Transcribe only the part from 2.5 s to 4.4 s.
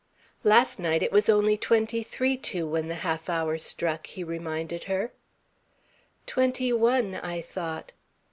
when the half hour struck," he